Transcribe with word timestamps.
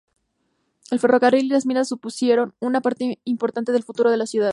El 0.89 0.97
ferrocarril 0.99 1.45
y 1.45 1.49
las 1.49 1.65
minas 1.67 1.87
supusieron 1.89 2.55
una 2.59 2.81
parte 2.81 3.19
importante 3.23 3.71
del 3.71 3.83
futuro 3.83 4.09
de 4.09 4.17
la 4.17 4.25
ciudad. 4.25 4.49